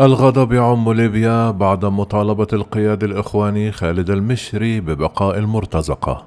[0.00, 6.24] الغضب يعم ليبيا بعد مطالبة القيادي الإخواني خالد المشري ببقاء المرتزقة.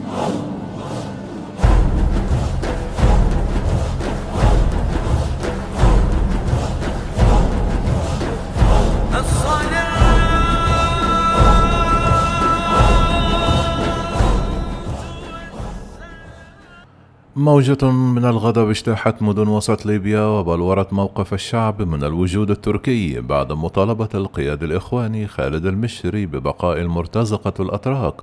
[17.36, 24.10] موجة من الغضب اجتاحت مدن وسط ليبيا وبلورت موقف الشعب من الوجود التركي بعد مطالبة
[24.16, 28.14] القيادي الإخواني خالد المشري ببقاء المرتزقة الأتراك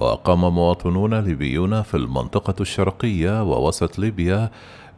[0.00, 4.50] وقام مواطنون ليبيون في المنطقة الشرقية ووسط ليبيا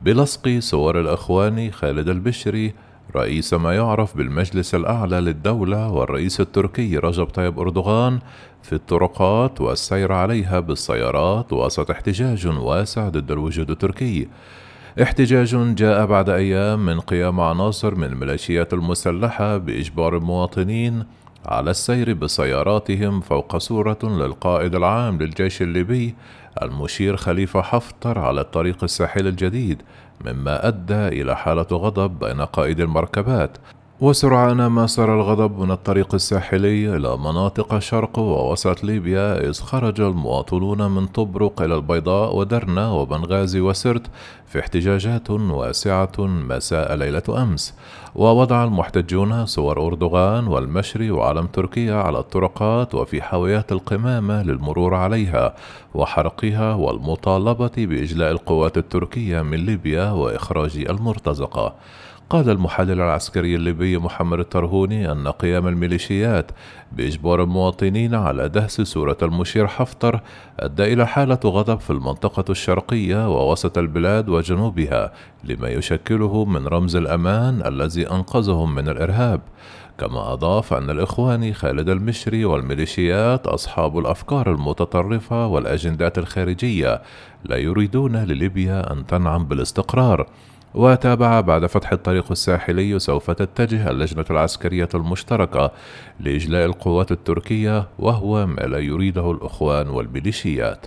[0.02, 2.74] بلصق صور الإخوان خالد البشري
[3.16, 8.18] رئيس ما يعرف بالمجلس الأعلى للدولة والرئيس التركي رجب طيب أردوغان
[8.62, 14.28] في الطرقات والسير عليها بالسيارات وسط احتجاج واسع ضد الوجود التركي.
[15.02, 21.04] احتجاج جاء بعد أيام من قيام عناصر من الميليشيات المسلحة بإجبار المواطنين
[21.46, 26.14] على السير بسياراتهم فوق صورة للقائد العام للجيش الليبي
[26.62, 29.82] المشير خليفة حفتر على الطريق الساحلي الجديد
[30.24, 33.58] مما أدى إلى حالة غضب بين قائد المركبات
[34.00, 40.90] وسرعان ما سار الغضب من الطريق الساحلي إلى مناطق شرق ووسط ليبيا إذ خرج المواطنون
[40.90, 44.06] من طبرق إلى البيضاء ودرنا وبنغازي وسرت
[44.46, 47.74] في احتجاجات واسعة مساء ليلة أمس.
[48.14, 55.54] ووضع المحتجون صور أردوغان والمشري وعلم تركيا على الطرقات وفي حاويات القمامة للمرور عليها
[55.94, 61.74] وحرقها والمطالبة بإجلاء القوات التركية من ليبيا وإخراج المرتزقة.
[62.30, 66.50] قال المحلل العسكري الليبي محمد الترهوني أن قيام الميليشيات
[66.92, 70.20] بإجبار المواطنين على دهس صورة المشير حفتر
[70.60, 75.12] أدى إلى حالة غضب في المنطقة الشرقية ووسط البلاد وجنوبها
[75.44, 79.40] لما يشكله من رمز الأمان الذي أنقذهم من الإرهاب.
[79.98, 87.02] كما أضاف أن الإخواني خالد المشري والميليشيات أصحاب الأفكار المتطرفة والأجندات الخارجية
[87.44, 90.26] لا يريدون لليبيا أن تنعم بالاستقرار.
[90.74, 95.70] وتابع بعد فتح الطريق الساحلي سوف تتجه اللجنة العسكرية المشتركة
[96.20, 100.86] لإجلاء القوات التركية وهو ما لا يريده الإخوان والميليشيات.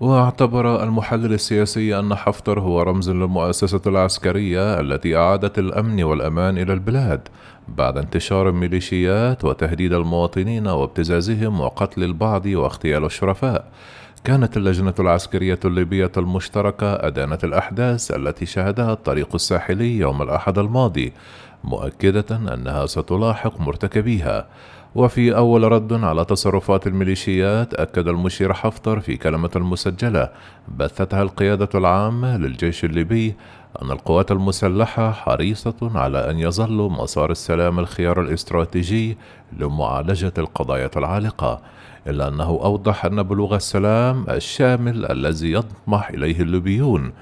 [0.00, 7.28] واعتبر المحلل السياسي أن حفتر هو رمز للمؤسسة العسكرية التي أعادت الأمن والأمان إلى البلاد
[7.68, 13.64] بعد انتشار الميليشيات وتهديد المواطنين وابتزازهم وقتل البعض واغتيال الشرفاء.
[14.28, 21.12] كانت اللجنة العسكرية الليبية المشتركة أدانت الأحداث التي شهدها الطريق الساحلي يوم الأحد الماضي
[21.64, 24.46] مؤكدة أنها ستلاحق مرتكبيها.
[24.94, 30.28] وفي أول رد على تصرفات الميليشيات أكد المشير حفتر في كلمة مسجلة
[30.78, 33.34] بثتها القيادة العامة للجيش الليبي
[33.82, 39.18] أن القوات المسلحة حريصة على أن يظل مسار السلام الخيار الاستراتيجي
[39.58, 41.60] لمعالجة القضايا العالقة
[42.08, 47.12] إلا أنه أوضح أن بلوغ السلام الشامل الذي يطمح إليه الليبيون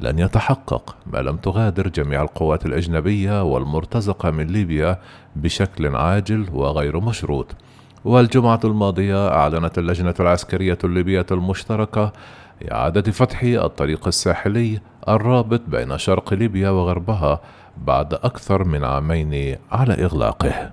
[0.00, 4.98] لن يتحقق ما لم تغادر جميع القوات الأجنبية والمرتزقة من ليبيا
[5.36, 7.46] بشكل عاجل وغير مشروط.
[8.04, 12.12] والجمعة الماضية أعلنت اللجنة العسكرية الليبية المشتركة
[12.72, 17.40] إعادة فتح الطريق الساحلي الرابط بين شرق ليبيا وغربها
[17.86, 20.70] بعد أكثر من عامين على إغلاقه.